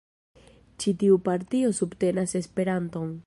Ĉi 0.83 0.93
tiu 1.03 1.19
partio 1.29 1.71
subtenas 1.81 2.35
Esperanton. 2.43 3.13